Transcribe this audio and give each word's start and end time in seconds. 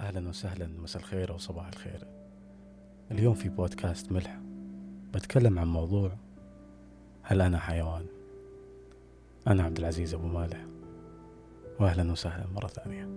أهلا 0.00 0.28
وسهلا 0.28 0.68
مساء 0.82 1.02
الخير 1.02 1.30
أو 1.30 1.38
صباح 1.38 1.68
الخير. 1.68 2.06
اليوم 3.10 3.34
في 3.34 3.48
بودكاست 3.48 4.12
ملح. 4.12 4.38
بتكلم 5.14 5.58
عن 5.58 5.66
موضوع 5.66 6.12
هل 7.22 7.40
أنا 7.40 7.58
حيوان؟ 7.58 8.06
أنا 9.46 9.62
عبد 9.62 9.78
العزيز 9.78 10.14
أبو 10.14 10.26
مالح. 10.26 10.64
وأهلا 11.80 12.12
وسهلا 12.12 12.46
مرة 12.54 12.66
ثانية. 12.66 13.08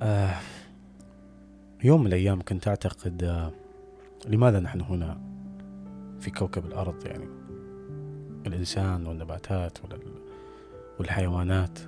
آه 0.00 0.34
يوم 1.84 2.00
من 2.00 2.06
الأيام 2.06 2.42
كنت 2.42 2.68
أعتقد 2.68 3.24
آه 3.24 3.52
لماذا 4.26 4.60
نحن 4.60 4.80
هنا 4.80 5.20
في 6.20 6.30
كوكب 6.30 6.66
الأرض 6.66 7.06
يعني؟ 7.06 7.28
الإنسان 8.46 9.06
والنباتات 9.06 9.78
والحيوانات. 11.00 11.78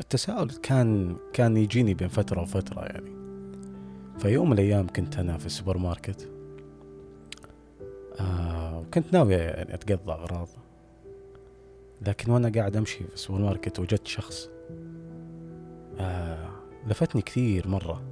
التساؤل 0.00 0.50
كان 0.50 1.16
كان 1.32 1.56
يجيني 1.56 1.94
بين 1.94 2.08
فترة 2.08 2.42
وفترة 2.42 2.80
يعني. 2.80 3.10
فيوم 4.18 4.46
من 4.46 4.52
الأيام 4.52 4.86
كنت 4.86 5.18
أنا 5.18 5.38
في 5.38 5.46
السوبر 5.46 5.78
ماركت 5.78 6.28
آه 8.20 8.78
وكنت 8.80 9.12
ناوي 9.12 9.34
يعني 9.34 9.74
أتقضى 9.74 10.12
أغراض. 10.12 10.48
لكن 12.06 12.32
وأنا 12.32 12.52
قاعد 12.54 12.76
أمشي 12.76 13.04
في 13.04 13.14
السوبر 13.14 13.40
ماركت 13.40 13.78
وجدت 13.78 14.06
شخص. 14.06 14.48
آه 15.98 16.50
لفتني 16.86 17.22
كثير 17.22 17.68
مرة. 17.68 18.02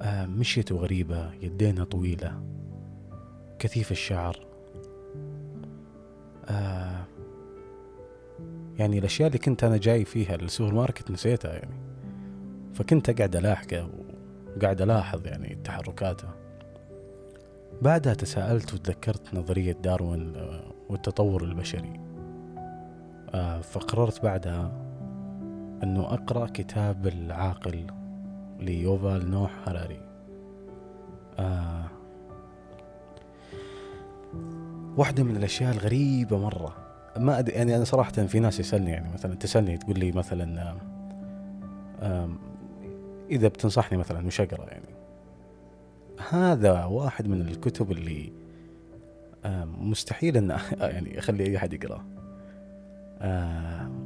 آه 0.00 0.26
مشيته 0.26 0.76
غريبة 0.76 1.34
يدينها 1.34 1.84
طويلة. 1.84 2.42
كثيف 3.58 3.90
الشعر. 3.90 4.51
آه 6.52 7.04
يعني 8.78 8.98
الأشياء 8.98 9.26
اللي 9.26 9.38
كنت 9.38 9.64
أنا 9.64 9.76
جاي 9.76 10.04
فيها 10.04 10.36
للسوبر 10.36 10.74
ماركت 10.74 11.10
نسيتها 11.10 11.52
يعني. 11.52 11.80
فكنت 12.74 13.10
أقعد 13.10 13.36
ألاحقه 13.36 13.88
وقاعد 14.56 14.82
ألاحظ 14.82 15.26
يعني 15.26 15.58
تحركاته. 15.64 16.28
بعدها 17.82 18.14
تساءلت 18.14 18.74
وتذكرت 18.74 19.34
نظرية 19.34 19.72
داروين 19.72 20.36
آه، 20.36 20.62
والتطور 20.88 21.44
البشري. 21.44 22.00
آه، 23.34 23.60
فقررت 23.60 24.22
بعدها 24.22 24.72
أنه 25.82 26.04
أقرأ 26.04 26.46
كتاب 26.46 27.06
العاقل 27.06 27.86
ليوفال 28.60 29.30
نوح 29.30 29.68
هراري. 29.68 30.00
آه 31.38 32.01
واحدة 34.96 35.24
من 35.24 35.36
الأشياء 35.36 35.72
الغريبة 35.72 36.38
مرة. 36.38 36.76
ما 37.16 37.38
أدري 37.38 37.54
يعني 37.54 37.76
أنا 37.76 37.84
صراحة 37.84 38.12
في 38.12 38.40
ناس 38.40 38.60
يسألني 38.60 38.90
يعني 38.90 39.12
مثلا 39.14 39.34
تسألني 39.34 39.78
تقول 39.78 39.98
لي 39.98 40.12
مثلا 40.12 40.76
إذا 43.30 43.48
بتنصحني 43.48 43.98
مثلا 43.98 44.26
وش 44.26 44.40
أقرأ 44.40 44.66
يعني. 44.70 44.86
هذا 46.30 46.84
واحد 46.84 47.28
من 47.28 47.40
الكتب 47.40 47.92
اللي 47.92 48.32
مستحيل 49.80 50.36
أن 50.36 50.58
يعني 50.80 51.18
أخلي 51.18 51.46
أي 51.46 51.56
أحد 51.56 51.72
يقرأ 51.72 52.04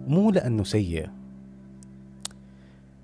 مو 0.08 0.30
لأنه 0.30 0.64
سيء. 0.64 1.08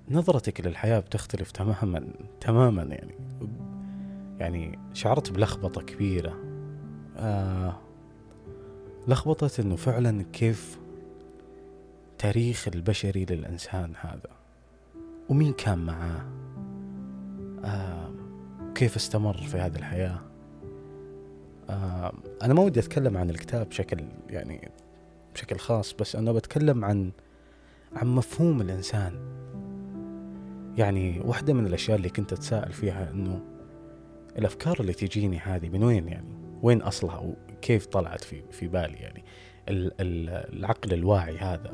نظرتك 0.09 0.65
للحياة 0.65 0.99
بتختلف 0.99 1.51
تماما 1.51 2.07
تماما 2.41 2.83
يعني. 2.83 3.13
يعني 4.39 4.79
شعرت 4.93 5.31
بلخبطة 5.31 5.81
كبيرة. 5.81 6.42
آه 7.17 7.79
لخبطة 9.07 9.61
إنه 9.61 9.75
فعلا 9.75 10.25
كيف 10.33 10.77
تاريخ 12.17 12.67
البشري 12.67 13.25
للإنسان 13.25 13.93
هذا؟ 14.01 14.29
ومين 15.29 15.53
كان 15.53 15.79
معاه؟ 15.79 16.25
آه 17.65 18.11
كيف 18.75 18.95
استمر 18.95 19.37
في 19.37 19.57
هذه 19.57 19.75
الحياة؟ 19.75 20.19
آه 21.69 22.13
أنا 22.41 22.53
ما 22.53 22.61
ودي 22.61 22.79
أتكلم 22.79 23.17
عن 23.17 23.29
الكتاب 23.29 23.69
بشكل 23.69 23.97
يعني 24.29 24.69
بشكل 25.33 25.57
خاص 25.57 25.93
بس 25.93 26.15
أنا 26.15 26.31
بتكلم 26.31 26.85
عن 26.85 27.11
عن 27.95 28.07
مفهوم 28.07 28.61
الإنسان. 28.61 29.13
يعني 30.77 31.19
واحدة 31.25 31.53
من 31.53 31.65
الأشياء 31.65 31.97
اللي 31.97 32.09
كنت 32.09 32.33
أتساءل 32.33 32.71
فيها 32.71 33.11
أنه 33.11 33.41
الأفكار 34.37 34.79
اللي 34.79 34.93
تجيني 34.93 35.37
هذه 35.39 35.69
من 35.69 35.83
وين 35.83 36.07
يعني؟ 36.07 36.42
وين 36.63 36.81
أصلها 36.81 37.17
وكيف 37.17 37.85
طلعت 37.85 38.23
في 38.23 38.41
في 38.51 38.67
بالي 38.67 38.97
يعني. 38.97 39.23
العقل 39.69 40.93
الواعي 40.93 41.37
هذا. 41.37 41.73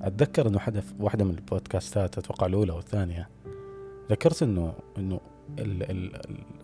أتذكر 0.00 0.48
أنه 0.48 0.58
حدث 0.58 0.92
واحدة 1.00 1.24
من 1.24 1.34
البودكاستات 1.34 2.18
أتوقع 2.18 2.46
الأولى 2.46 2.72
والثانية 2.72 3.28
ذكرت 4.10 4.42
أنه 4.42 4.74
أنه 4.98 5.20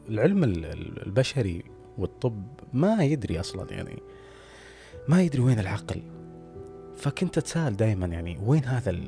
العلم 0.08 0.44
البشري 0.44 1.64
والطب 1.98 2.46
ما 2.72 3.04
يدري 3.04 3.40
أصلا 3.40 3.72
يعني. 3.72 4.02
ما 5.08 5.22
يدري 5.22 5.42
وين 5.42 5.58
العقل. 5.58 6.02
فكنت 6.96 7.38
أتساءل 7.38 7.76
دائما 7.76 8.06
يعني 8.06 8.38
وين 8.42 8.64
هذا 8.64 8.98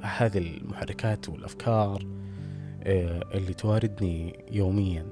هذه 0.00 0.38
المحركات 0.38 1.28
والأفكار 1.28 2.06
آه، 2.82 3.22
اللي 3.34 3.54
تواردني 3.54 4.44
يوميا؟ 4.50 5.06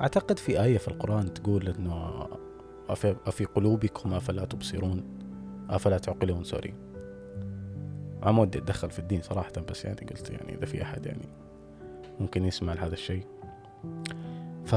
أعتقد 0.00 0.38
في 0.38 0.62
آية 0.62 0.78
في 0.78 0.88
القرآن 0.88 1.34
تقول 1.34 1.68
أنه 1.68 2.28
أفي 3.26 3.44
قلوبكم 3.44 4.14
أفلا 4.14 4.44
تبصرون؟ 4.44 5.04
أفلا 5.70 5.98
تعقلون؟ 5.98 6.44
سوري. 6.44 6.74
ما 8.22 8.40
ودي 8.40 8.58
أتدخل 8.58 8.90
في 8.90 8.98
الدين 8.98 9.22
صراحة 9.22 9.52
بس 9.70 9.84
يعني 9.84 10.00
قلت 10.00 10.30
يعني 10.30 10.54
إذا 10.54 10.66
في 10.66 10.82
أحد 10.82 11.06
يعني 11.06 11.28
ممكن 12.20 12.44
يسمع 12.44 12.72
لهذا 12.72 12.92
الشيء. 12.92 13.26
ف 14.64 14.74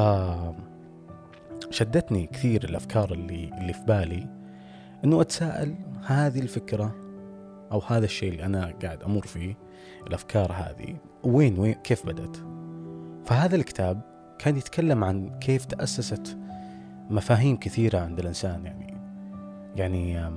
شدتني 1.70 2.28
كثير 2.28 2.64
الأفكار 2.64 3.14
اللي 3.14 3.52
اللي 3.58 3.74
في 3.74 3.86
بالي 3.88 4.28
إنه 5.04 5.22
أتساءل 5.22 5.76
هذه 6.06 6.40
الفكرة 6.40 6.96
أو 7.72 7.80
هذا 7.80 8.06
الشيء 8.06 8.32
اللي 8.32 8.46
أنا 8.46 8.74
قاعد 8.84 9.04
أمر 9.04 9.22
فيه 9.22 9.58
الأفكار 10.08 10.52
هذه 10.52 10.96
وين 11.24 11.60
وين 11.60 11.74
كيف 11.74 12.06
بدأت؟ 12.06 12.38
فهذا 13.26 13.56
الكتاب 13.56 14.17
كان 14.40 14.58
يتكلم 14.58 15.04
عن 15.04 15.40
كيف 15.40 15.66
تأسست 15.66 16.38
مفاهيم 17.10 17.58
كثيرة 17.58 18.00
عند 18.00 18.20
الإنسان 18.20 18.66
يعني 18.66 18.98
يعني 19.76 20.32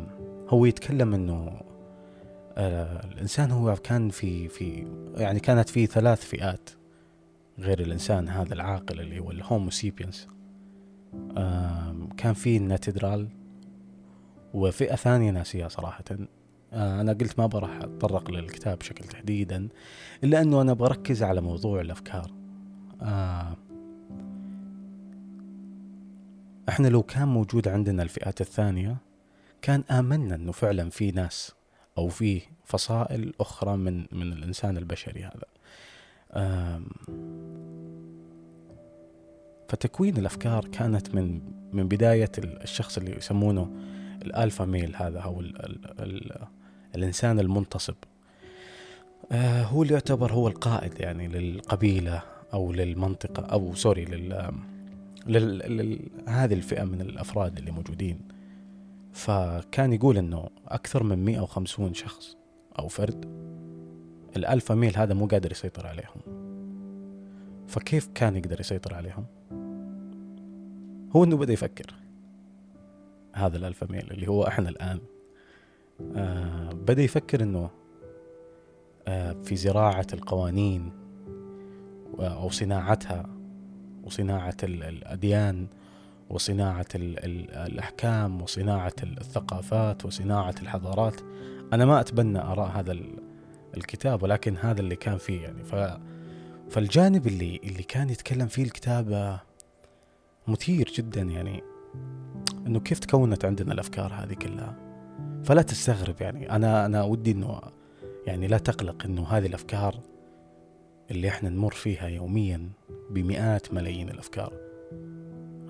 هو 0.49 0.65
يتكلم 0.65 1.15
إنه 1.15 1.61
آه، 2.57 3.05
الإنسان 3.05 3.51
هو 3.51 3.77
كان 3.77 4.09
في 4.09 4.49
في 4.49 4.87
يعني 5.17 5.41
كانت 5.41 5.69
في 5.69 5.87
ثلاث 5.87 6.25
فئات 6.25 6.71
غير 7.59 7.81
الإنسان 7.81 8.29
هذا 8.29 8.55
العاقل 8.55 9.01
اللي 9.01 9.19
هو 9.19 9.31
الهومو 9.31 9.71
سيبينس 9.71 10.29
كان 12.17 12.33
في 12.35 12.57
الناتدرال 12.57 13.29
وفئة 14.55 14.97
ثانية 14.97 15.31
ناسيها 15.31 15.69
صراحة. 15.69 16.05
آه، 16.73 17.01
أنا 17.01 17.13
قلت 17.13 17.39
ما 17.39 17.47
براح 17.47 17.77
أتطرق 17.77 18.31
للكتاب 18.31 18.79
بشكل 18.79 19.05
تحديدا 19.05 19.69
إلا 20.25 20.43
أنه 20.43 20.61
أنا 20.61 20.73
بركز 20.73 21.23
على 21.23 21.41
موضوع 21.41 21.81
الأفكار. 21.81 22.31
آه 23.03 23.57
إحنا 26.71 26.89
لو 26.89 27.03
كان 27.03 27.29
موجود 27.29 27.69
عندنا 27.69 28.03
الفئات 28.03 28.41
الثانية 28.41 28.97
كان 29.63 29.85
آمنا 29.91 30.35
أنه 30.35 30.53
فعلا 30.53 30.91
في 30.91 31.11
ناس 31.11 31.53
أو 31.99 32.09
في 32.09 32.43
فصائل 32.65 33.35
أخرى 33.41 33.77
من 33.77 34.07
من 34.13 34.33
الإنسان 34.33 34.77
البشري 34.77 35.25
هذا. 35.25 35.49
فتكوين 39.69 40.17
الأفكار 40.17 40.65
كانت 40.65 41.15
من 41.15 41.41
من 41.73 41.89
بداية 41.89 42.31
الشخص 42.39 42.99
اللي 42.99 43.17
يسمونه 43.17 43.71
الألفا 44.23 44.65
ميل 44.65 44.97
هذا 44.97 45.19
أو 45.19 45.41
ال 45.41 45.65
ال 45.65 46.01
ال 46.01 46.47
الإنسان 46.95 47.41
المنتصب. 47.41 47.95
آه 49.33 49.63
هو 49.63 49.83
اللي 49.83 49.95
يعتبر 49.95 50.33
هو 50.33 50.49
القائد 50.49 51.01
يعني 51.01 51.29
للقبيلة 51.29 52.23
أو 52.55 52.73
للمنطقة 52.73 53.43
أو 53.43 53.75
sorry 53.75 54.05
لل 54.05 54.53
لل... 55.27 55.59
لل... 55.59 56.11
هذه 56.29 56.55
الفئة 56.55 56.85
من 56.85 57.01
الأفراد 57.01 57.59
اللي 57.59 57.71
موجودين. 57.71 58.21
فكان 59.13 59.93
يقول 59.93 60.19
أنه 60.19 60.49
أكثر 60.69 61.03
من 61.03 61.25
150 61.25 61.95
شخص 61.95 62.37
أو 62.79 62.89
فرد 62.89 63.25
ال 64.37 64.43
alpha 64.43 64.75
male 64.75 64.97
هذا 64.97 65.15
مو 65.15 65.27
قادر 65.27 65.53
يسيطر 65.53 65.87
عليهم. 65.87 66.21
فكيف 67.67 68.09
كان 68.15 68.37
يقدر 68.37 68.61
يسيطر 68.61 68.95
عليهم؟ 68.95 69.27
هو 71.17 71.25
أنه 71.25 71.37
بدأ 71.37 71.53
يفكر. 71.53 71.95
هذا 73.33 73.57
ال 73.57 73.62
alpha 73.62 73.87
male 73.91 74.11
اللي 74.11 74.29
هو 74.29 74.47
إحنا 74.47 74.69
الآن. 74.69 75.01
آه 76.17 76.73
بدأ 76.73 77.03
يفكر 77.03 77.43
أنه 77.43 77.71
آه 79.09 79.33
في 79.33 79.57
زراعة 79.57 80.07
القوانين 80.13 80.93
أو 82.19 82.51
صناعتها. 82.51 83.40
وصناعة 84.05 84.57
الأديان 84.63 85.67
وصناعة 86.31 86.87
ال 86.95 87.25
ال 87.25 87.51
الأحكام 87.51 88.43
وصناعة 88.43 88.93
الثقافات 89.03 90.05
وصناعة 90.05 90.55
الحضارات. 90.63 91.21
أنا 91.73 91.85
ما 91.85 92.01
أتبنى 92.01 92.39
آراء 92.39 92.69
هذا 92.69 92.97
الكتاب 93.77 94.23
ولكن 94.23 94.57
هذا 94.57 94.81
اللي 94.81 94.97
كان 94.97 95.17
فيه 95.17 95.43
يعني. 95.43 95.65
ف 95.65 95.75
فالجانب 96.71 97.27
اللي 97.27 97.61
اللي 97.65 97.83
كان 97.83 98.11
يتكلم 98.11 98.47
فيه 98.47 98.63
الكتاب 98.63 99.39
مثير 100.49 100.93
جدا 100.95 101.23
يعني. 101.23 101.63
إنه 102.67 102.81
كيف 102.81 102.99
تكونت 102.99 103.45
عندنا 103.45 103.73
الأفكار 103.73 104.13
هذه 104.13 104.35
كلها؟ 104.35 104.75
فلا 105.45 105.63
تستغرب 105.63 106.21
يعني. 106.21 106.51
أنا 106.51 106.87
أنا 106.87 107.03
ودي 107.03 107.31
إنه 107.31 107.61
يعني 108.27 108.47
لا 108.47 108.59
تقلق 108.59 109.05
إنه 109.05 109.29
هذه 109.29 109.47
الأفكار 109.47 110.01
اللي 111.11 111.29
إحنا 111.29 111.49
نمر 111.49 111.71
فيها 111.73 112.09
يوميا 112.09 112.71
بمئات 113.11 113.75
ملايين 113.75 114.09
الأفكار. 114.09 114.53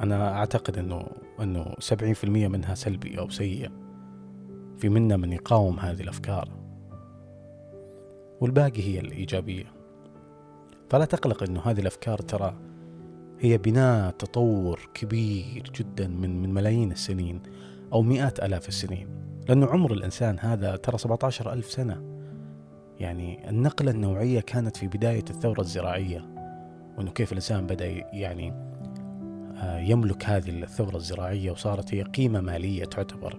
أنا 0.00 0.32
أعتقد 0.32 0.78
إنه 0.78 1.06
إنه 1.40 1.74
70% 1.78 2.48
منها 2.48 2.74
سلبي 2.74 3.18
أو 3.18 3.30
سيء 3.30 3.70
في 4.78 4.88
منا 4.88 5.16
من 5.16 5.32
يقاوم 5.32 5.80
هذه 5.80 6.00
الأفكار. 6.02 6.48
والباقي 8.40 8.82
هي 8.82 9.00
الإيجابية. 9.00 9.64
فلا 10.90 11.04
تقلق 11.04 11.42
إنه 11.42 11.60
هذه 11.60 11.80
الأفكار 11.80 12.18
ترى 12.18 12.54
هي 13.40 13.58
بناء 13.58 14.10
تطور 14.10 14.90
كبير 14.94 15.70
جدا 15.74 16.08
من 16.08 16.42
من 16.42 16.54
ملايين 16.54 16.92
السنين 16.92 17.42
أو 17.92 18.02
مئات 18.02 18.40
آلاف 18.40 18.68
السنين. 18.68 19.08
لأنه 19.48 19.66
عمر 19.66 19.92
الإنسان 19.92 20.36
هذا 20.40 20.76
ترى 20.76 20.98
17 20.98 21.52
ألف 21.52 21.70
سنة. 21.70 22.19
يعني 23.00 23.48
النقلة 23.48 23.90
النوعية 23.90 24.40
كانت 24.40 24.76
في 24.76 24.86
بداية 24.86 25.24
الثورة 25.30 25.60
الزراعية 25.60 26.24
وأنه 26.98 27.10
كيف 27.10 27.32
الإنسان 27.32 27.66
بدأ 27.66 27.86
يعني 28.12 28.52
آه، 29.56 29.78
يملك 29.78 30.24
هذه 30.24 30.50
الثورة 30.50 30.96
الزراعية 30.96 31.50
وصارت 31.50 31.94
هي 31.94 32.02
قيمة 32.02 32.40
مالية 32.40 32.84
تعتبر. 32.84 33.38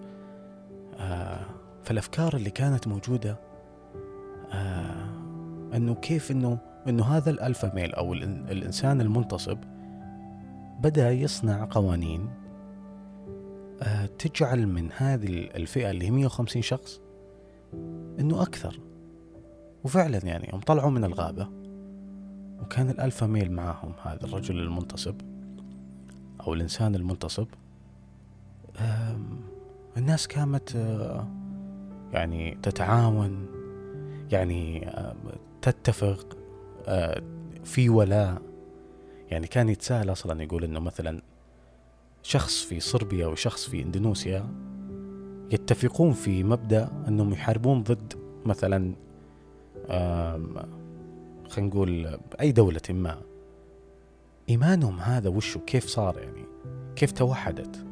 آه، 0.98 1.40
فالأفكار 1.84 2.36
اللي 2.36 2.50
كانت 2.50 2.88
موجودة 2.88 3.36
آه، 4.52 5.08
أنه 5.74 5.94
كيف 5.94 6.30
أنه 6.30 6.58
أنه 6.88 7.04
هذا 7.04 7.30
الألفا 7.30 7.74
ميل 7.74 7.94
أو 7.94 8.12
الإنسان 8.14 9.00
المنتصب 9.00 9.58
بدأ 10.80 11.10
يصنع 11.10 11.68
قوانين 11.70 12.28
تجعل 14.18 14.66
من 14.66 14.88
هذه 14.96 15.28
الفئة 15.28 15.90
اللي 15.90 16.06
هي 16.06 16.10
150 16.10 16.62
شخص 16.62 17.00
أنه 18.20 18.42
أكثر. 18.42 18.91
وفعلا 19.84 20.18
يعني 20.24 20.48
يوم 20.52 20.60
طلعوا 20.60 20.90
من 20.90 21.04
الغابة 21.04 21.48
وكان 22.60 22.90
الألفا 22.90 23.26
ميل 23.26 23.52
معهم 23.52 23.92
هذا 24.02 24.24
الرجل 24.24 24.58
المنتصب 24.58 25.14
أو 26.40 26.54
الإنسان 26.54 26.94
المنتصب. 26.94 27.46
الناس 29.96 30.28
كانت 30.28 30.76
آه، 30.76 31.26
يعني 32.12 32.58
تتعاون 32.62 33.46
يعني 34.32 34.90
تتفق 35.62 36.36
آه، 36.86 37.22
في 37.64 37.88
ولاء. 37.88 38.42
يعني 39.30 39.46
كان 39.46 39.68
يتساءل 39.68 40.12
أصلا 40.12 40.42
يقول 40.42 40.64
إنه 40.64 40.80
مثلا 40.80 41.22
شخص 42.22 42.62
في 42.62 42.80
صربيا 42.80 43.26
وشخص 43.26 43.68
في 43.68 43.82
إندونيسيا 43.82 44.46
يتفقون 45.50 46.12
في 46.12 46.44
مبدأ 46.44 46.88
أنهم 47.08 47.32
يحاربون 47.32 47.82
ضد 47.82 48.12
مثلا 48.46 48.94
خلينا 51.48 51.70
نقول 51.70 52.18
أي 52.40 52.52
دولة 52.52 52.80
ما. 52.90 53.18
إيمانهم 54.48 55.00
هذا 55.00 55.28
وشو؟ 55.28 55.60
كيف 55.60 55.86
صار 55.86 56.18
يعني؟ 56.18 56.44
كيف 56.96 57.12
توحدت؟ 57.12 57.86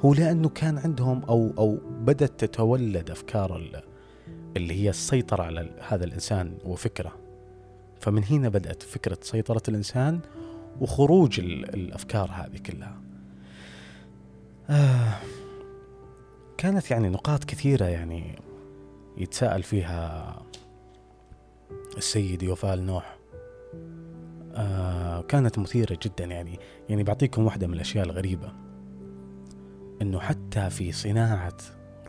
هو 0.00 0.14
لأنه 0.14 0.48
كان 0.48 0.78
عندهم 0.78 1.22
أو 1.22 1.52
أو 1.58 1.78
بدأت 2.00 2.44
تتولد 2.44 3.10
أفكار 3.10 3.82
اللي 4.56 4.74
هي 4.82 4.90
السيطرة 4.90 5.42
على 5.42 5.70
هذا 5.88 6.04
الإنسان 6.04 6.58
وفكره. 6.64 7.12
فمن 8.00 8.24
هنا 8.24 8.48
بدأت 8.48 8.82
فكرة 8.82 9.18
سيطرة 9.22 9.62
الإنسان 9.68 10.20
وخروج 10.80 11.40
الأفكار 11.40 12.30
هذه 12.30 12.58
كلها. 12.58 13.00
آه 14.70 15.14
كانت 16.58 16.90
يعني 16.90 17.08
نقاط 17.08 17.44
كثيرة 17.44 17.84
يعني 17.84 18.38
يتساءل 19.16 19.62
فيها 19.62 20.36
السيد 21.96 22.42
يوفال 22.42 22.86
نوح 22.86 23.18
آه 24.54 25.20
كانت 25.20 25.58
مثيرة 25.58 25.98
جدا 26.02 26.24
يعني. 26.24 26.58
يعني 26.88 27.02
بعطيكم 27.02 27.44
واحدة 27.44 27.66
من 27.66 27.74
الأشياء 27.74 28.04
الغريبة 28.04 28.52
أنه 30.02 30.20
حتى 30.20 30.70
في 30.70 30.92
صناعة 30.92 31.56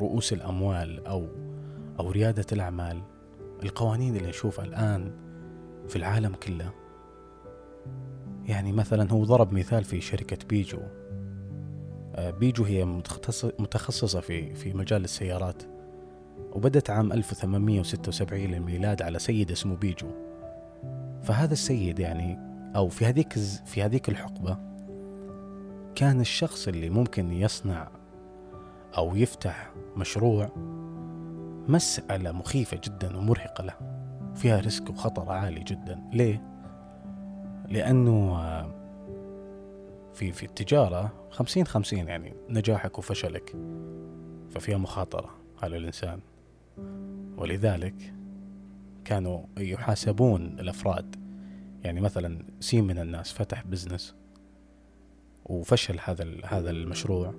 رؤوس 0.01 0.33
الأموال 0.33 1.07
أو 1.07 1.27
أو 1.99 2.11
ريادة 2.11 2.45
الأعمال 2.51 3.01
القوانين 3.63 4.15
اللي 4.15 4.29
نشوفها 4.29 4.65
الآن 4.65 5.11
في 5.87 5.95
العالم 5.95 6.35
كله 6.35 6.71
يعني 8.45 8.71
مثلا 8.71 9.11
هو 9.11 9.23
ضرب 9.23 9.53
مثال 9.53 9.83
في 9.83 10.01
شركة 10.01 10.47
بيجو. 10.47 10.79
آه 12.15 12.29
بيجو 12.29 12.63
هي 12.63 12.85
متخصصة 13.59 14.19
في 14.19 14.55
في 14.55 14.73
مجال 14.73 15.03
السيارات. 15.03 15.63
وبدت 16.57 16.89
عام 16.89 17.13
1876 17.13 18.39
للميلاد 18.39 19.01
على 19.01 19.19
سيد 19.19 19.51
اسمه 19.51 19.75
بيجو. 19.75 20.07
فهذا 21.23 21.53
السيد 21.53 21.99
يعني 21.99 22.39
أو 22.75 22.89
في 22.89 23.05
هذيك 23.05 23.33
في 23.65 23.83
هذيك 23.83 24.09
الحقبة 24.09 24.57
كان 25.95 26.21
الشخص 26.21 26.67
اللي 26.67 26.89
ممكن 26.89 27.31
يصنع 27.31 27.87
أو 28.97 29.15
يفتح 29.15 29.71
مشروع 29.95 30.49
مسألة 31.67 32.31
مخيفة 32.31 32.79
جدا 32.83 33.17
ومرهقة 33.17 33.63
له 33.63 33.73
فيها 34.35 34.59
ريسك 34.59 34.89
وخطر 34.89 35.31
عالي 35.31 35.63
جدا. 35.63 36.03
ليه؟ 36.13 36.41
لأنه 37.69 38.37
في 40.13 40.31
في 40.31 40.43
التجارة 40.43 41.13
خمسين 41.29 41.65
خمسين 41.65 42.07
يعني 42.07 42.33
نجاحك 42.49 42.97
وفشلك 42.97 43.55
ففيها 44.49 44.77
مخاطرة 44.77 45.29
على 45.63 45.77
الإنسان. 45.77 46.19
ولذلك 47.37 48.13
كانوا 49.05 49.43
يحاسبون 49.57 50.59
الأفراد. 50.59 51.15
يعني 51.83 52.01
مثلا 52.01 52.45
سين 52.59 52.83
من 52.83 52.99
الناس 52.99 53.33
فتح 53.33 53.63
بزنس 53.65 54.15
وفشل 55.45 55.99
هذا 56.03 56.27
هذا 56.45 56.69
المشروع 56.69 57.33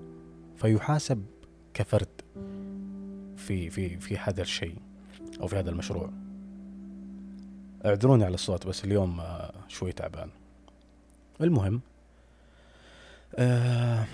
فيحاسب 0.56 1.24
كفرد 1.74 2.08
في 3.36 3.70
في 3.70 3.96
في 4.00 4.18
هذا 4.18 4.42
الشيء 4.42 4.76
أو 5.40 5.46
في 5.46 5.56
هذا 5.56 5.70
المشروع. 5.70 6.10
اعذروني 7.84 8.24
على 8.24 8.34
الصوت 8.34 8.66
بس 8.66 8.84
اليوم 8.84 9.20
آه، 9.20 9.52
شوي 9.68 9.92
تعبان. 9.92 10.30
المهم 11.40 11.80
آه 13.36 14.06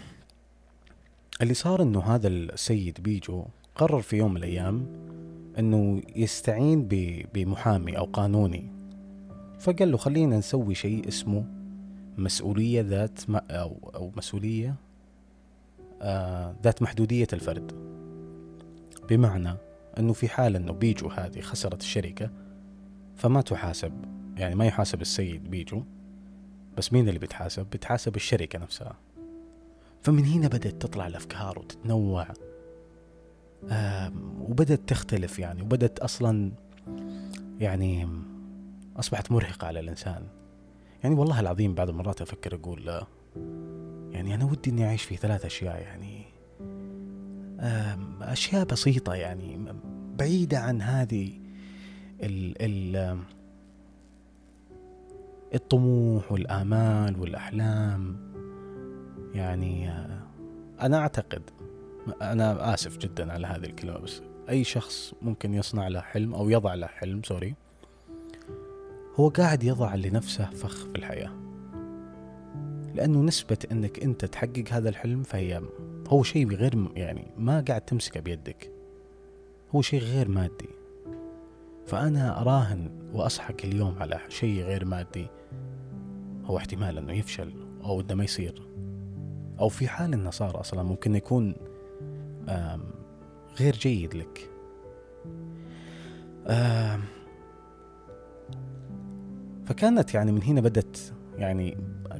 اللي 1.42 1.54
صار 1.54 1.82
إنه 1.82 2.02
هذا 2.02 2.28
السيد 2.28 3.00
بيجو 3.00 3.44
قرر 3.74 4.02
في 4.02 4.16
يوم 4.16 4.30
من 4.30 4.36
الأيام 4.36 4.86
إنه 5.58 6.02
يستعين 6.16 6.88
بمحامي 7.34 7.98
أو 7.98 8.04
قانوني. 8.04 8.72
فقال 9.58 9.90
له 9.92 9.96
خلينا 9.96 10.38
نسوي 10.38 10.74
شيء 10.74 11.08
اسمه 11.08 11.44
مسؤولية 12.18 12.80
ذات 12.80 13.20
أو 13.30 13.76
أو 13.94 14.12
مسؤولية 14.16 14.74
آه 16.02 16.54
ذات 16.64 16.82
محدودية 16.82 17.26
الفرد. 17.32 17.72
بمعنى 19.08 19.54
إنه 19.98 20.12
في 20.12 20.28
حال 20.28 20.56
إنه 20.56 20.72
بيجو 20.72 21.08
هذه 21.08 21.40
خسرت 21.40 21.80
الشركة 21.80 22.30
فما 23.16 23.40
تحاسب 23.40 23.92
يعني 24.36 24.54
ما 24.54 24.66
يحاسب 24.66 25.00
السيد 25.00 25.50
بيجو 25.50 25.82
بس 26.78 26.92
مين 26.92 27.08
اللي 27.08 27.18
بتحاسب؟ 27.18 27.66
بتحاسب 27.72 28.16
الشركة 28.16 28.58
نفسها. 28.58 28.96
فمن 30.02 30.24
هنا 30.24 30.48
بدأت 30.48 30.82
تطلع 30.82 31.06
الأفكار 31.06 31.58
وتتنوع. 31.58 32.26
وبدت 34.40 34.88
تختلف 34.88 35.38
يعني 35.38 35.62
وبدت 35.62 35.98
أصلا 35.98 36.52
يعني 37.60 38.08
أصبحت 38.96 39.32
مرهقة 39.32 39.66
على 39.66 39.80
الإنسان. 39.80 40.26
يعني 41.02 41.14
والله 41.14 41.40
العظيم 41.40 41.74
بعض 41.74 41.88
المرات 41.88 42.22
أفكر 42.22 42.54
أقول 42.54 43.00
يعني 44.10 44.34
أنا 44.34 44.44
ودي 44.44 44.70
إني 44.70 44.86
أعيش 44.86 45.02
في 45.02 45.16
ثلاث 45.16 45.44
أشياء 45.44 45.80
يعني. 45.80 46.24
أشياء 48.20 48.64
بسيطة 48.64 49.14
يعني 49.14 49.74
بعيدة 50.18 50.58
عن 50.58 50.82
هذه 50.82 51.32
ال 52.22 52.54
ال 52.60 53.18
الطموح 55.54 56.32
والآمال 56.32 57.20
والأحلام. 57.20 58.16
يعني 59.34 59.90
أنا 60.80 60.98
أعتقد 60.98 61.42
أنا 62.22 62.74
آسف 62.74 62.98
جدا 62.98 63.32
على 63.32 63.46
هذه 63.46 63.64
الكلمة 63.64 63.98
بس 63.98 64.22
أي 64.48 64.64
شخص 64.64 65.14
ممكن 65.22 65.54
يصنع 65.54 65.88
له 65.88 66.00
حلم 66.00 66.34
أو 66.34 66.50
يضع 66.50 66.74
له 66.74 66.86
حلم 66.86 67.22
سوري 67.22 67.54
هو 69.16 69.28
قاعد 69.28 69.64
يضع 69.64 69.94
لنفسه 69.94 70.50
فخ 70.50 70.86
في 70.86 70.96
الحياة. 70.96 71.30
لأنه 72.94 73.22
نسبة 73.22 73.58
أنك 73.72 74.02
أنت 74.02 74.24
تحقق 74.24 74.64
هذا 74.70 74.88
الحلم 74.88 75.22
فهي 75.22 75.62
هو 76.08 76.22
شيء 76.22 76.54
غير 76.54 76.88
يعني 76.96 77.26
ما 77.38 77.64
قاعد 77.68 77.80
تمسكه 77.80 78.20
بيدك. 78.20 78.70
هو 79.74 79.82
شيء 79.82 80.00
غير 80.00 80.28
مادي. 80.28 80.68
فأنا 81.86 82.40
أراهن 82.40 82.90
وأصحك 83.12 83.64
اليوم 83.64 83.98
على 83.98 84.20
شيء 84.28 84.62
غير 84.62 84.84
مادي 84.84 85.26
هو 86.44 86.56
احتمال 86.56 86.98
أنه 86.98 87.12
يفشل 87.12 87.52
أو 87.84 88.00
أنه 88.00 88.14
ما 88.14 88.24
يصير. 88.24 88.62
أو 89.60 89.68
في 89.68 89.88
حال 89.88 90.12
أنه 90.12 90.30
صار 90.30 90.60
أصلا 90.60 90.82
ممكن 90.82 91.14
يكون 91.14 91.54
غير 93.60 93.74
جيد 93.76 94.14
لك. 94.14 94.50
فكانت 99.66 100.14
يعني 100.14 100.32
من 100.32 100.42
هنا 100.42 100.60
بدت 100.60 101.12
يعني 101.36 101.76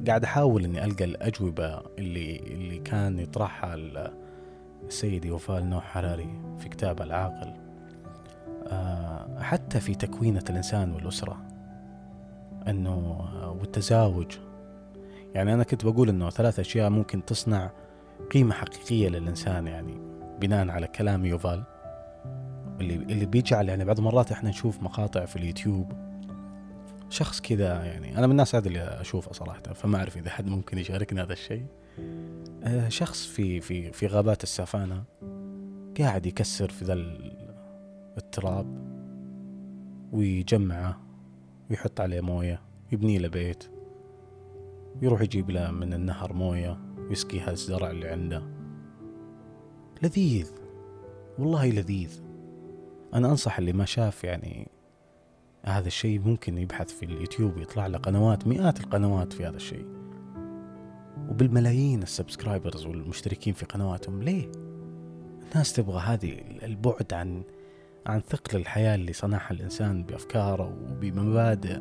قاعد 0.07 0.23
أحاول 0.23 0.63
إني 0.63 0.85
ألقى 0.85 1.03
الأجوبة 1.03 1.81
اللي 1.97 2.35
اللي 2.39 2.77
كان 2.79 3.19
يطرحها 3.19 3.73
ال- 3.75 4.13
السيد 4.87 5.25
يوفال 5.25 5.69
نوح 5.69 5.83
حراري 5.85 6.41
في 6.59 6.69
كتابه 6.69 7.03
العاقل. 7.03 7.53
آه، 8.67 9.39
حتى 9.39 9.79
في 9.79 9.95
تكوينة 9.95 10.43
الإنسان 10.49 10.91
والأسرة. 10.93 11.37
أنه 12.67 12.91
آه، 12.91 13.51
والتزاوج. 13.59 14.37
يعني 15.35 15.53
أنا 15.53 15.63
كنت 15.63 15.85
بقول 15.85 16.09
أنه 16.09 16.29
ثلاث 16.29 16.59
أشياء 16.59 16.89
ممكن 16.89 17.25
تصنع 17.25 17.71
قيمة 18.31 18.53
حقيقية 18.53 19.09
للإنسان 19.09 19.67
يعني. 19.67 19.97
بناء 20.41 20.69
على 20.69 20.87
كلام 20.87 21.25
يوفال 21.25 21.63
اللي 22.81 22.95
اللي 22.95 23.25
بيجعل 23.25 23.69
يعني 23.69 23.85
بعض 23.85 23.97
المرات 23.97 24.31
إحنا 24.31 24.49
نشوف 24.49 24.83
مقاطع 24.83 25.25
في 25.25 25.35
اليوتيوب 25.35 25.91
شخص 27.09 27.41
كذا 27.41 27.83
يعني 27.83 28.17
أنا 28.17 28.25
من 28.27 28.31
الناس 28.31 28.55
هذا 28.55 28.67
اللي 28.67 28.79
أشوفه 28.81 29.33
صراحة 29.33 29.61
فما 29.61 29.97
أعرف 29.97 30.17
إذا 30.17 30.29
حد 30.29 30.47
ممكن 30.47 30.77
يشاركني 30.77 31.21
هذا 31.21 31.33
الشيء. 31.33 31.65
آه، 32.63 32.89
شخص 32.89 33.25
في 33.25 33.61
في 33.61 33.91
في 33.91 34.07
غابات 34.07 34.43
السافانا 34.43 35.03
قاعد 35.99 36.25
يكسر 36.25 36.69
في 36.69 36.85
ذا 36.85 36.93
ال- 36.93 37.55
التراب 38.17 38.67
ويجمعه 40.11 40.99
ويحط 41.69 42.01
عليه 42.01 42.21
موية 42.21 42.59
يبني 42.91 43.17
له 43.17 43.27
بيت 43.27 43.63
ويروح 45.01 45.21
يجيب 45.21 45.49
له 45.49 45.71
من 45.71 45.93
النهر 45.93 46.33
موية 46.33 46.77
ويسقيها 47.09 47.51
الزرع 47.51 47.91
اللي 47.91 48.07
عنده. 48.07 48.43
لذيذ. 50.05 50.51
والله 51.39 51.69
لذيذ. 51.69 52.21
أنا 53.13 53.27
أنصح 53.27 53.57
اللي 53.57 53.73
ما 53.73 53.85
شاف 53.85 54.23
يعني 54.23 54.67
هذا 55.63 55.87
الشيء 55.87 56.19
ممكن 56.19 56.57
يبحث 56.57 56.91
في 56.91 57.05
اليوتيوب 57.05 57.57
يطلع 57.57 57.87
له 57.87 57.97
قنوات 57.97 58.47
مئات 58.47 58.79
القنوات 58.79 59.33
في 59.33 59.45
هذا 59.45 59.55
الشيء. 59.55 59.85
وبالملايين 61.29 62.03
السبسكرايبرز 62.03 62.85
والمشتركين 62.85 63.53
في 63.53 63.65
قنواتهم 63.65 64.23
ليه؟ 64.23 64.51
الناس 65.51 65.73
تبغى 65.73 65.99
هذه 65.99 66.37
البعد 66.63 67.13
عن 67.13 67.43
عن 68.05 68.19
ثقل 68.19 68.57
الحياة 68.57 68.95
اللي 68.95 69.13
صنعها 69.13 69.51
الإنسان 69.51 70.03
بأفكاره 70.03 70.77
وبمبادئ 70.91 71.79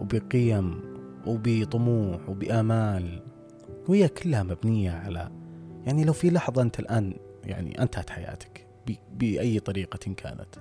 وبقيم 0.00 0.80
وبطموح 1.26 2.28
وبآمال. 2.28 3.22
وهي 3.88 4.08
كلها 4.08 4.42
مبنية 4.42 4.90
على 4.90 5.30
يعني 5.86 6.04
لو 6.04 6.12
في 6.12 6.30
لحظة 6.30 6.62
أنت 6.62 6.80
الآن 6.80 7.14
يعني 7.46 7.82
أنتهت 7.82 8.10
حياتك 8.10 8.66
ب- 8.86 9.18
بأي 9.18 9.60
طريقة 9.60 10.14
كانت. 10.14 10.54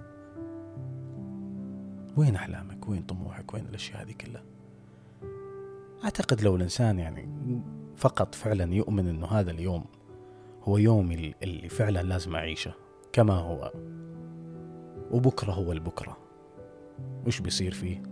وين 2.17 2.35
أحلامك؟ 2.35 2.89
وين 2.89 3.01
طموحك؟ 3.03 3.53
وين 3.53 3.65
الأشياء 3.65 4.01
هذه 4.01 4.11
كلها؟ 4.11 4.43
أعتقد 6.03 6.41
لو 6.41 6.55
الإنسان 6.55 6.99
يعني 6.99 7.29
فقط 7.95 8.35
فعلا 8.35 8.73
يؤمن 8.73 9.07
أنه 9.07 9.27
هذا 9.27 9.51
اليوم 9.51 9.85
هو 10.63 10.77
يومي 10.77 11.33
اللي 11.43 11.69
فعلا 11.69 12.03
لازم 12.03 12.35
أعيشه 12.35 12.73
كما 13.13 13.33
هو 13.33 13.71
وبكرة 15.11 15.51
هو 15.51 15.71
البكرة. 15.71 16.17
وش 17.27 17.39
بيصير 17.39 17.73
فيه؟ 17.73 18.03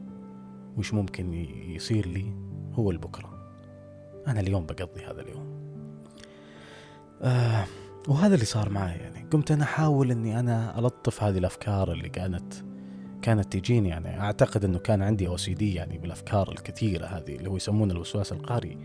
وش 0.78 0.94
ممكن 0.94 1.34
يصير 1.70 2.06
لي؟ 2.08 2.34
هو 2.74 2.92
البكرة. 2.92 3.54
أنا 4.28 4.40
اليوم 4.40 4.66
بقضي 4.66 5.06
هذا 5.06 5.22
اليوم. 5.22 5.64
آه. 7.22 7.66
وهذا 8.08 8.34
اللي 8.34 8.46
صار 8.46 8.70
معي 8.70 8.98
يعني 8.98 9.26
قمت 9.32 9.52
أنا 9.52 9.64
أحاول 9.64 10.12
أني 10.12 10.40
أنا 10.40 10.80
ألطف 10.80 11.24
هذه 11.24 11.38
الأفكار 11.38 11.92
اللي 11.92 12.10
كانت 12.10 12.54
كانت 13.22 13.58
تجيني 13.58 13.90
يعني 13.90 14.22
أعتقد 14.22 14.66
أنه 14.66 14.78
كان 14.80 15.02
عندي 15.02 15.28
OCD 15.28 15.74
يعني 15.74 15.98
بالأفكار 15.98 16.52
الكثيرة 16.52 17.06
هذه 17.06 17.36
اللي 17.36 17.50
هو 17.50 17.56
يسمونه 17.56 17.94
الوسواس 17.94 18.32
القهري 18.32 18.78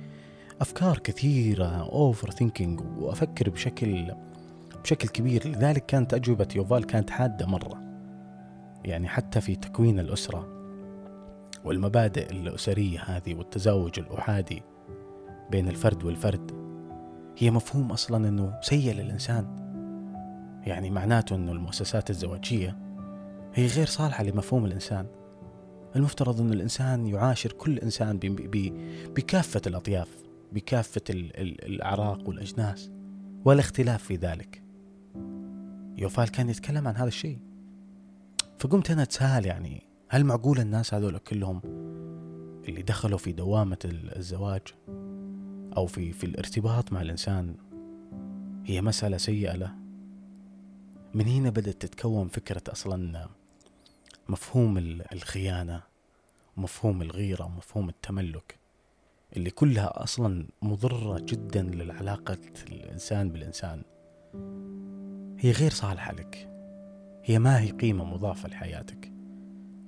أفكار 0.61 0.99
كثيرة 0.99 1.65
overthinking 1.93 2.81
وأفكر 2.99 3.51
بشكل 3.51 4.15
بشكل 4.83 5.09
كبير. 5.09 5.49
لذلك 5.49 5.87
كانت 5.87 6.15
أجوبة 6.15 6.49
يوفال 6.57 6.85
كانت 6.85 7.11
حادة 7.11 7.47
مرة 7.47 7.83
يعني 8.85 9.09
حتى 9.09 9.41
في 9.41 9.57
تكوين 9.57 9.99
الأسرة 9.99 10.49
والمبادئ 11.65 12.31
الأسرية 12.31 13.01
هذه 13.01 13.35
والتزاوج 13.35 14.01
الأحادي 14.01 14.63
بين 15.51 15.69
الفرد 15.69 16.05
والفرد. 16.05 16.58
هي 17.39 17.51
مفهوم 17.51 17.93
أصلا 17.93 18.29
أنه 18.29 18.59
سيء 18.63 18.95
للإنسان. 18.95 19.69
يعني 20.67 20.91
معناته 20.91 21.37
أنه 21.37 21.53
المؤسسات 21.53 22.11
الزواجية 22.11 22.79
هي 23.55 23.67
غير 23.67 23.87
صالحة 23.87 24.25
لمفهوم 24.25 24.65
الإنسان. 24.65 25.07
المفترض 25.97 26.41
أن 26.41 26.53
الإنسان 26.53 27.07
يعاشر 27.07 27.53
كل 27.53 27.79
إنسان 27.79 28.19
بكافة 29.17 29.61
الأطياف 29.67 30.09
بكافة 30.53 31.01
ال- 31.11 31.41
ال- 31.41 31.65
الأعراق 31.65 32.29
والأجناس 32.29 32.91
ولا 33.45 33.61
اختلاف 33.61 34.03
في 34.03 34.17
ذلك. 34.17 34.63
يوفال 35.99 36.29
كان 36.29 36.49
يتكلم 36.49 36.89
عن 36.89 36.97
هذا 36.97 37.09
الشيء. 37.09 37.39
فقمت 38.59 38.91
أنا 38.91 39.03
أتساءل 39.03 39.47
يعني 39.47 39.83
هل 40.09 40.25
معقول 40.25 40.59
الناس 40.59 40.95
هذول 40.95 41.19
كلهم 41.19 41.61
اللي 42.69 42.83
دخلوا 42.83 43.19
في 43.19 43.33
دوامة 43.33 43.79
ال- 43.85 44.17
الزواج 44.17 44.63
أو 45.77 45.87
في 45.87 46.13
في 46.13 46.25
الارتباط 46.25 46.93
مع 46.93 47.03
الإنسان 47.03 47.55
هي 48.65 48.81
مسألة 48.83 49.17
سيئة 49.17 49.57
له. 49.57 49.75
من 51.15 51.27
هنا 51.29 51.51
بدأت 51.51 51.83
تتكون 51.83 52.29
فكرة 52.29 52.63
أصلا 52.73 53.29
مفهوم 54.29 54.79
ال- 54.79 55.13
الخيانة 55.13 55.83
ومفهوم 56.57 57.03
الغيرة 57.03 57.45
ومفهوم 57.45 57.89
التملك 57.89 58.59
اللي 59.37 59.51
كلها 59.51 60.03
أصلا 60.03 60.47
مضرة 60.63 61.19
جدا 61.19 61.63
للعلاقة 61.63 62.39
الإنسان 62.73 63.29
بالإنسان. 63.31 63.83
هي 65.39 65.51
غير 65.51 65.71
صالحة 65.71 66.13
لك. 66.13 66.49
هي 67.25 67.39
ما 67.39 67.61
هي 67.61 67.71
قيمة 67.71 68.05
مضافة 68.05 68.49
لحياتك 68.49 69.13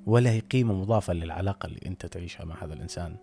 ولا 0.06 0.30
هي 0.30 0.40
قيمة 0.40 0.75
مضافة 0.75 1.12
للعلاقة 1.12 1.66
اللي 1.66 1.80
أنت 1.87 2.06
تعيشها 2.06 2.44
مع 2.44 2.64
هذا 2.64 2.75
الإنسان. 2.75 3.16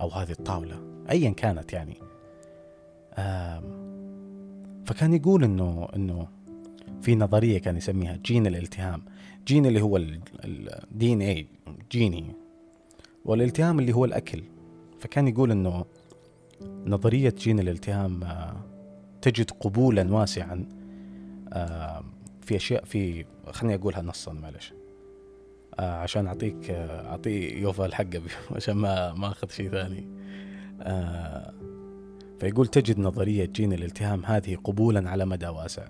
أو 0.00 0.08
هذه 0.08 0.30
الطاولة 0.30 1.04
أيا 1.10 1.30
كانت 1.30 1.72
يعني. 1.72 1.94
فكان 4.86 5.14
يقول 5.14 5.44
إنه 5.44 5.88
إنه 5.96 6.28
في 7.02 7.14
نظرية 7.16 7.58
كان 7.58 7.76
يسميها 7.76 8.18
جين 8.24 8.46
الالتهام. 8.46 9.02
جين 9.46 9.66
اللي 9.66 9.82
هو 9.82 9.96
ال 10.44 11.12
DNA 11.12 11.46
جيني. 11.92 12.24
والالتهام 13.24 13.78
اللي 13.78 13.92
هو 13.92 14.04
الأكل. 14.04 14.42
فكان 15.00 15.28
يقول 15.28 15.50
إنه 15.50 15.84
نظرية 16.86 17.34
جين 17.38 17.60
الالتهام 17.60 18.24
آه، 18.24 18.56
تجد 19.22 19.50
قبولا 19.50 20.14
واسعا 20.14 20.64
في 22.42 22.56
أشياء 22.56 22.84
في 22.84 23.24
خليني 23.50 23.74
أقولها 23.74 24.02
نصا 24.02 24.32
معلش. 24.32 24.72
عشان 25.84 26.26
أعطيك 26.26 26.70
آه، 26.70 27.06
أعطي 27.10 27.48
يوفال 27.60 27.86
الحق 27.86 28.06
عشان 28.56 28.74
ما 28.74 29.12
ما 29.12 29.28
أخذ 29.28 29.48
شيء 29.50 29.70
ثاني. 29.70 30.08
آه، 30.82 31.52
فيقول 32.40 32.66
تجد 32.66 32.98
نظرية 32.98 33.44
جين 33.44 33.72
الالتهام 33.72 34.24
هذه 34.26 34.56
قبولا 34.56 35.10
على 35.10 35.24
مدى 35.24 35.46
واسع 35.48 35.88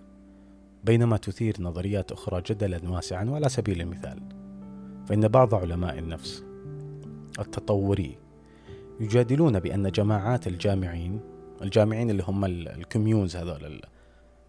بينما 0.84 1.16
تثير 1.16 1.56
نظريات 1.60 2.12
أخرى 2.12 2.42
جدلا 2.50 2.90
واسعا 2.90 3.24
وعلى 3.24 3.48
سبيل 3.48 3.80
المثال. 3.80 4.18
فإن 5.06 5.28
بعض 5.28 5.54
علماء 5.54 5.98
النفس 5.98 6.44
التطوري 7.38 8.18
يجادلون 9.00 9.60
بأن 9.60 9.90
جماعات 9.90 10.46
الجامعين 10.46 11.20
الجامعين 11.62 12.10
اللي 12.10 12.22
هم 12.28 12.44
ال- 12.44 12.68
ال 12.68 12.76
communes 12.76 13.36
هذول 13.36 13.64
ال- 13.64 13.80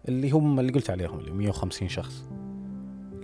اللي 0.08 0.30
هم 0.30 0.60
اللي 0.60 0.72
قلت 0.72 0.90
عليهم 0.90 1.18
اللي 1.18 1.30
150 1.30 1.88
شخص 1.88 2.24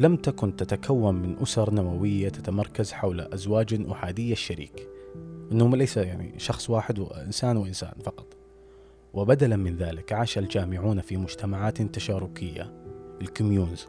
لم 0.01 0.17
تكن 0.17 0.57
تتكون 0.57 1.15
من 1.15 1.37
أسر 1.43 1.75
نووية 1.75 2.29
تتمركز 2.29 2.93
حول 2.93 3.21
أزواج 3.21 3.87
أحادية 3.91 4.33
الشريك 4.33 4.89
أنهم 5.53 5.77
ليس 5.77 5.97
يعني 5.97 6.39
شخص 6.39 6.71
واحد 6.71 6.99
وإنسان 6.99 7.57
وإنسان 7.57 7.93
فقط. 8.05 8.37
وبدلا 9.13 9.57
من 9.57 9.77
ذلك 9.77 10.13
عاش 10.13 10.39
الجامعون 10.39 11.01
في 11.01 11.17
مجتمعات 11.17 11.83
تشاركية 11.83 12.73
الكوميونز 13.21 13.87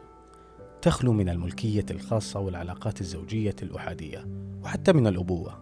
تخلو 0.82 1.12
من 1.12 1.28
الملكية 1.28 1.86
الخاصة 1.90 2.40
والعلاقات 2.40 3.00
الزوجية 3.00 3.56
الأحادية 3.62 4.26
وحتى 4.62 4.92
من 4.92 5.06
الأبوة. 5.06 5.58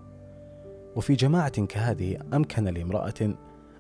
وفي 0.96 1.14
جماعة 1.14 1.66
كهذه 1.66 2.18
أمكن 2.34 2.64
لامرأة 2.64 3.34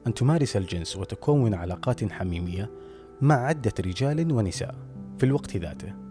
أن 0.06 0.14
تمارس 0.14 0.56
الجنس 0.56 0.96
وتكون 0.96 1.54
علاقات 1.54 2.12
حميمية 2.12 2.70
مع 3.20 3.34
عدة 3.34 3.72
رجال 3.80 4.32
ونساء 4.32 4.74
في 5.18 5.26
الوقت 5.26 5.56
ذاته. 5.56 6.07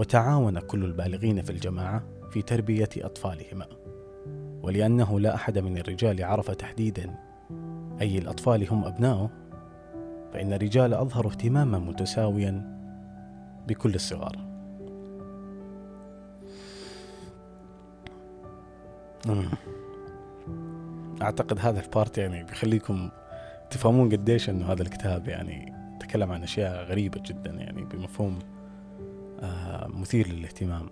وتعاون 0.00 0.58
كل 0.58 0.84
البالغين 0.84 1.42
في 1.42 1.50
الجماعة 1.50 2.02
في 2.30 2.42
تربية 2.42 2.88
أطفالهما. 2.96 3.66
ولأنه 4.62 5.20
لا 5.20 5.34
أحد 5.34 5.58
من 5.58 5.78
الرجال 5.78 6.24
عرف 6.24 6.50
تحديدا 6.50 7.14
أي 8.00 8.18
الأطفال 8.18 8.68
هم 8.70 8.84
أبناؤه 8.84 9.30
فإن 10.32 10.52
الرجال 10.52 10.94
أظهروا 10.94 11.30
اهتماما 11.30 11.78
متساويا 11.78 12.80
بكل 13.68 13.94
الصغار. 13.94 14.36
أعتقد 21.22 21.58
هذا 21.58 21.80
البارت 21.80 22.18
يعني 22.18 22.44
بيخليكم 22.44 23.10
تفهمون 23.70 24.08
قديش 24.12 24.50
أنه 24.50 24.72
هذا 24.72 24.82
الكتاب 24.82 25.28
يعني 25.28 25.74
تكلم 26.00 26.32
عن 26.32 26.42
أشياء 26.42 26.84
غريبة 26.84 27.22
جدا 27.26 27.50
يعني 27.50 27.84
بمفهوم 27.84 28.38
مثير 29.86 30.28
للاهتمام. 30.28 30.90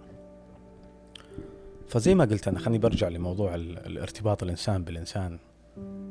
فزي 1.88 2.14
ما 2.14 2.24
قلت 2.24 2.48
أنا 2.48 2.58
خليني 2.58 2.78
برجع 2.78 3.08
لموضوع 3.08 3.54
الارتباط 3.54 4.42
الإنسان 4.42 4.84
بالإنسان 4.84 5.38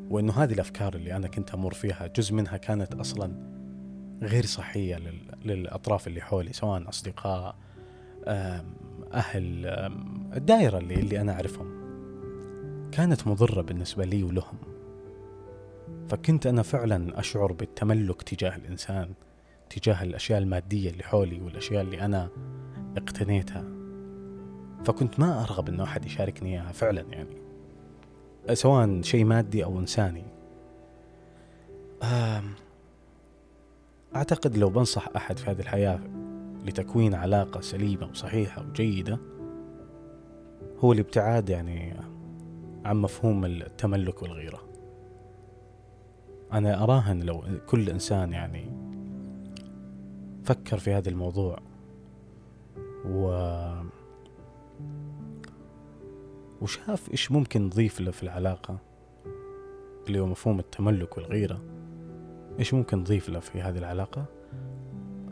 وإنه 0.09 0.33
هذه 0.33 0.53
الأفكار 0.53 0.95
اللي 0.95 1.15
أنا 1.15 1.27
كنت 1.27 1.53
أمر 1.53 1.73
فيها 1.73 2.07
جزء 2.07 2.33
منها 2.33 2.57
كانت 2.57 2.93
أصلا 2.93 3.31
غير 4.21 4.45
صحية 4.45 4.99
للأطراف 5.45 6.07
اللي 6.07 6.21
حولي 6.21 6.53
سواء 6.53 6.89
أصدقاء 6.89 7.55
أهل 9.13 9.65
الدائرة 10.35 10.77
اللي, 10.77 10.95
اللي 10.95 11.21
أنا 11.21 11.33
أعرفهم. 11.33 11.77
كانت 12.91 13.27
مضرة 13.27 13.61
بالنسبة 13.61 14.05
لي 14.05 14.23
ولهم. 14.23 14.57
فكنت 16.09 16.47
أنا 16.47 16.61
فعلا 16.61 17.19
أشعر 17.19 17.51
بالتملك 17.51 18.21
تجاه 18.21 18.55
الإنسان. 18.55 19.09
تجاه 19.69 20.03
الأشياء 20.03 20.39
المادية 20.39 20.89
اللي 20.89 21.03
حولي 21.03 21.41
والأشياء 21.41 21.81
اللي 21.81 22.01
أنا 22.01 22.29
اقتنيتها. 22.97 23.63
فكنت 24.85 25.19
ما 25.19 25.43
أرغب 25.43 25.69
أنه 25.69 25.83
أحد 25.83 26.05
يشاركني 26.05 26.49
إياها 26.49 26.71
فعلا 26.71 27.01
يعني. 27.01 27.37
سواء 28.53 29.01
شيء 29.01 29.25
مادي 29.25 29.63
أو 29.63 29.79
إنساني. 29.79 30.23
أعتقد 34.15 34.57
لو 34.57 34.69
بنصح 34.69 35.09
أحد 35.15 35.39
في 35.39 35.51
هذه 35.51 35.59
الحياة 35.59 35.99
لتكوين 36.65 37.15
علاقة 37.15 37.61
سليمة 37.61 38.09
وصحيحة 38.09 38.65
وجيدة 38.69 39.19
هو 40.79 40.93
الابتعاد 40.93 41.49
يعني 41.49 41.93
عن 42.85 42.97
مفهوم 42.97 43.45
التملك 43.45 44.21
والغيرة. 44.21 44.63
أنا 46.53 46.83
أراهن 46.83 47.23
لو 47.23 47.43
كل 47.67 47.89
إنسان 47.89 48.33
يعني 48.33 48.76
فكر 50.47 50.77
في 50.77 50.93
هذا 50.93 51.09
الموضوع. 51.09 51.59
و 53.05 53.27
وشاف 56.61 57.11
إيش 57.11 57.31
ممكن 57.31 57.65
نضيف 57.65 58.01
له 58.01 58.11
في 58.11 58.23
العلاقة. 58.23 58.77
اللي 60.07 60.19
هو 60.19 60.25
مفهوم 60.25 60.59
التملك 60.59 61.17
والغيرة. 61.17 61.61
إيش 62.59 62.73
ممكن 62.73 62.97
نضيف 62.97 63.29
له 63.29 63.39
في 63.39 63.61
هذه 63.61 63.77
العلاقة؟ 63.77 64.25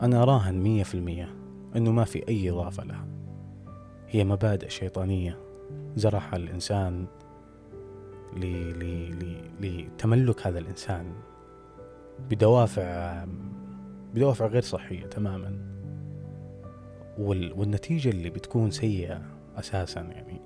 أنا 0.02 0.22
أراهن 0.22 0.54
مية 0.54 0.82
في 0.82 0.94
المية 0.94 1.34
أنه 1.76 1.92
ما 1.92 2.04
في 2.04 2.28
أي 2.28 2.50
إضافة 2.50 2.84
لها. 2.84 3.06
هي 4.08 4.24
مبادئ 4.24 4.68
شيطانية 4.68 5.38
زرعها 5.96 6.36
الإنسان 6.36 7.06
لتملك 9.60 10.46
هذا 10.46 10.58
الإنسان 10.58 11.12
بدوافع 12.30 13.24
بدوافع 14.16 14.46
غير 14.46 14.62
صحية 14.62 15.06
تماما. 15.06 15.58
والنتيجة 17.18 18.08
اللي 18.08 18.30
بتكون 18.30 18.70
سيئة 18.70 19.22
أساسا 19.56 20.00
يعني. 20.00 20.40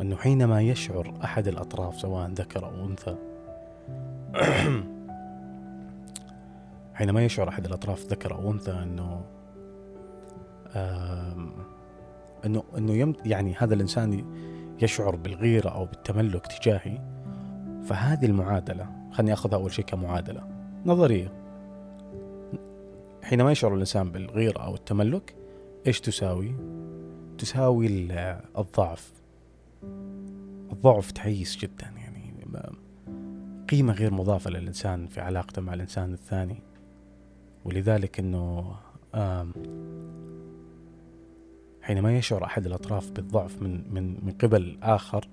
أنه 0.00 0.16
حينما 0.16 0.60
يشعر 0.60 1.14
أحد 1.24 1.48
الأطراف 1.48 2.00
سواء 2.00 2.30
ذكر 2.30 2.66
أو 2.66 2.86
أنثى 2.86 3.16
حينما 6.94 7.24
يشعر 7.24 7.48
أحد 7.48 7.64
الأطراف 7.66 8.06
ذكر 8.06 8.34
أو 8.34 8.50
أنثى 8.50 8.70
أنه 8.70 9.24
أنه 12.46 12.62
أنه 12.78 12.92
يم 12.92 13.14
يعني 13.24 13.54
هذا 13.58 13.74
الإنسان 13.74 14.24
يشعر 14.82 15.16
بالغيرة 15.16 15.68
أو 15.68 15.84
بالتملك 15.84 16.46
تجاهي 16.46 16.98
فهذه 17.82 18.26
المعادلة 18.26 18.86
خليني 19.12 19.32
أخذها 19.32 19.58
أول 19.58 19.72
شيء 19.72 19.84
كمعادلة 19.84 20.48
نظرية. 20.86 21.47
حينما 23.28 23.52
يشعر 23.52 23.74
الإنسان 23.74 24.12
بالغيرة 24.12 24.58
أو 24.58 24.74
التملك 24.74 25.36
إيش 25.86 26.00
تساوي؟ 26.00 26.54
تساوي 27.38 27.86
الضعف. 28.58 29.12
الضعف 30.72 31.10
تعيس 31.10 31.56
جدا 31.56 31.86
يعني 31.96 32.34
قيمة 33.70 33.92
غير 33.92 34.14
مضافة 34.14 34.50
للإنسان 34.50 35.06
في 35.06 35.20
علاقته 35.20 35.62
مع 35.62 35.74
الإنسان 35.74 36.12
الثاني. 36.12 36.62
ولذلك 37.64 38.20
أنه 38.20 38.76
حينما 41.82 42.18
يشعر 42.18 42.44
أحد 42.44 42.66
الأطراف 42.66 43.10
بالضعف 43.10 43.62
من, 43.62 43.94
من, 43.94 44.24
من 44.24 44.32
قبل 44.32 44.78
آخر 44.82 45.28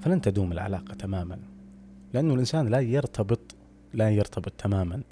فلن 0.00 0.20
تدوم 0.20 0.52
العلاقة 0.52 0.94
تماما 0.94 1.38
لأنه 2.14 2.34
الإنسان 2.34 2.68
لا 2.68 2.80
يرتبط 2.80 3.54
لا 3.94 4.10
يرتبط 4.10 4.52
تماما. 4.52 5.02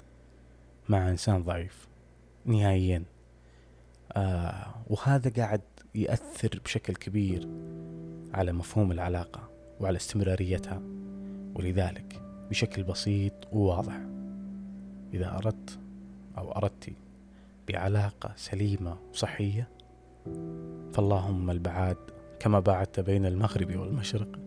مع 0.89 1.09
إنسان 1.09 1.43
ضعيف. 1.43 1.87
نهائيا. 2.45 3.03
آه 4.13 4.75
وهذا 4.87 5.29
قاعد 5.29 5.61
يأثر 5.95 6.59
بشكل 6.65 6.95
كبير 6.95 7.47
على 8.33 8.51
مفهوم 8.51 8.91
العلاقة 8.91 9.49
وعلى 9.79 9.97
استمراريتها. 9.97 10.81
ولذلك 11.55 12.21
بشكل 12.49 12.83
بسيط 12.83 13.33
وواضح. 13.51 13.99
إذا 15.13 15.37
أردت 15.37 15.79
أو 16.37 16.51
أردت 16.51 16.93
بعلاقة 17.67 18.33
سليمة 18.35 18.97
وصحية 19.11 19.67
فاللهم 20.93 21.49
البعاد 21.49 21.97
كما 22.39 22.59
باعدت 22.59 22.99
بين 22.99 23.25
المغرب 23.25 23.75
والمشرق 23.75 24.39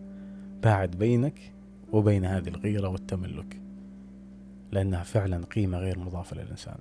باعد 0.63 0.91
بينك 0.91 1.53
وبين 1.91 2.25
هذه 2.25 2.47
الغيرة 2.47 2.87
والتملك 2.87 3.61
لأنها 4.71 5.03
فعلا 5.03 5.45
قيمة 5.45 5.77
غير 5.77 5.99
مضافة 5.99 6.35
للإنسان. 6.35 6.77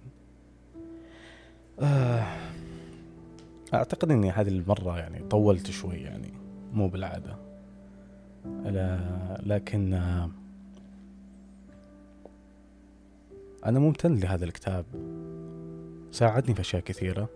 آه 1.81 2.27
أعتقد 3.74 4.11
أني 4.11 4.31
هذه 4.31 4.48
المرة 4.48 4.98
يعني 4.98 5.18
طولت 5.18 5.70
شوي 5.70 5.96
يعني 5.96 6.33
مو 6.72 6.88
بالعادة. 6.88 7.37
لكن 9.46 9.94
آه 9.94 10.31
أنا 13.66 13.79
ممتن 13.79 14.14
لهذا 14.14 14.44
الكتاب. 14.44 14.85
ساعدني 16.12 16.55
في 16.55 16.61
أشياء 16.61 16.83
كثيرة. 16.83 17.29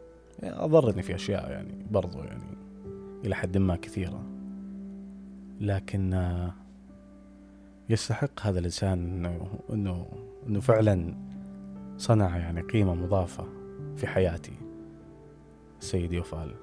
أضرني 0.43 1.03
في 1.03 1.15
أشياء 1.15 1.51
يعني 1.51 1.87
برضو 1.91 2.19
يعني 2.19 2.57
إلى 3.25 3.35
حد 3.35 3.59
ما 3.59 3.77
كثيرة. 3.77 4.23
لكن 5.61 6.15
آه 6.15 6.55
يستحق 7.93 8.41
هذا 8.41 8.59
الإنسان 8.59 8.93
إنه 8.93 9.59
إنه 9.73 10.07
إنه 10.49 10.61
فعلا 10.61 11.15
صنع 11.97 12.37
يعني 12.37 12.61
قيمة 12.61 12.95
مضافة 12.95 13.47
في 13.97 14.07
حياتي 14.07 14.53
السيد 15.81 16.13
يوفال. 16.13 16.55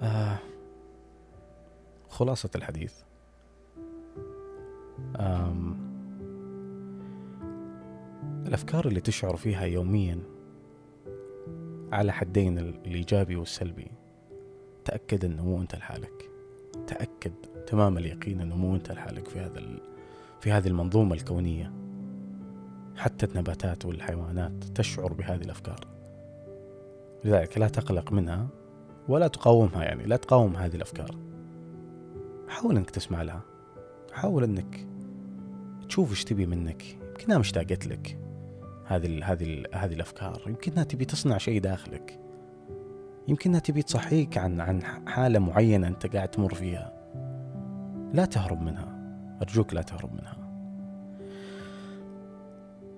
آه 0.00 0.38
خلاصة 2.08 2.50
الحديث. 2.54 2.94
آم 5.16 5.88
الأفكار 8.46 8.88
اللي 8.88 9.00
تشعر 9.00 9.36
فيها 9.36 9.64
يوميا 9.64 10.18
على 11.92 12.12
حدين 12.12 12.58
الإيجابي 12.58 13.36
والسلبي 13.36 13.90
تأكد 14.84 15.24
أنه 15.24 15.44
مو 15.44 15.60
أنت 15.60 15.74
لحالك. 15.76 16.30
تأكد 16.86 17.32
تمام 17.68 17.98
اليقين 17.98 18.40
أنه 18.40 18.56
مو 18.56 18.74
أنت 18.74 18.92
لحالك 18.92 19.28
في 19.28 19.40
هذا 19.40 19.62
في 20.40 20.52
هذه 20.52 20.68
المنظومة 20.68 21.14
الكونية. 21.14 21.72
حتى 22.96 23.26
النباتات 23.26 23.84
والحيوانات 23.84 24.64
تشعر 24.64 25.12
بهذه 25.12 25.40
الأفكار. 25.40 25.80
لذلك 27.24 27.58
لا 27.58 27.68
تقلق 27.68 28.12
منها 28.12 28.48
ولا 29.08 29.28
تقاومها 29.28 29.84
يعني 29.84 30.04
لا 30.04 30.16
تقاوم 30.16 30.56
هذه 30.56 30.76
الأفكار. 30.76 31.16
حاول 32.48 32.76
أنك 32.76 32.90
تسمع 32.90 33.22
لها. 33.22 33.42
حاول 34.12 34.44
أنك 34.44 34.86
تشوف 35.88 36.10
إيش 36.10 36.24
تبي 36.24 36.46
منك. 36.46 36.84
يمكنها 37.08 37.38
مشتاقت 37.38 37.86
لك 37.86 38.18
هذه 38.84 39.32
هذه 39.32 39.64
هذه 39.72 39.94
الأفكار. 39.94 40.42
يمكنها 40.46 40.84
تبي 40.84 41.04
تصنع 41.04 41.38
شيء 41.38 41.60
داخلك. 41.60 42.20
يمكنها 43.28 43.60
تبي 43.60 43.82
تصحيك 43.82 44.38
عن 44.38 44.60
عن 44.60 44.82
حالة 45.08 45.38
معينة 45.38 45.88
أنت 45.88 46.06
قاعد 46.06 46.28
تمر 46.28 46.54
فيها. 46.54 46.97
لا 48.12 48.24
تهرب 48.24 48.60
منها. 48.60 48.98
أرجوك 49.42 49.74
لا 49.74 49.82
تهرب 49.82 50.12
منها. 50.12 50.36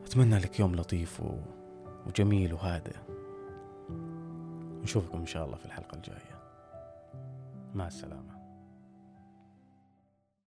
أتمنى 0.05 0.39
لك 0.39 0.61
يوم 0.61 0.75
لطيف 0.75 1.21
و... 1.21 1.37
وجميل 2.07 2.55
وهادئ. 2.55 2.97
نشوفكم 4.83 5.19
إن 5.19 5.27
شاء 5.27 5.47
الله 5.47 5.57
في 5.57 5.67
الحلقة 5.67 5.97
الجاية. 5.97 6.41
مع 7.75 7.87
السلامة. 7.87 8.30